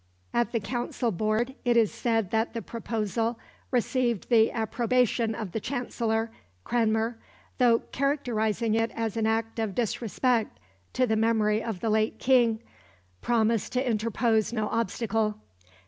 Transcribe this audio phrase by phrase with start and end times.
[0.33, 3.37] At the Council Board it is said that the proposal
[3.69, 6.31] received the approbation of the Chancellor.
[6.63, 7.19] Cranmer,
[7.59, 10.57] though characterising it as an act of disrespect
[10.93, 12.63] to the memory of the late King,
[13.21, 15.37] promised to interpose no obstacle.